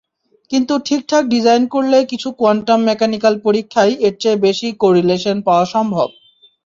[0.51, 6.07] কিন্তু ঠিকঠাক ডিজাইন করলে কিছু কোয়ান্টাম মেকানিক্যাল পরীক্ষায় এরচেয়ে বেশি কো-রিলেশন পাওয়া সম্ভব।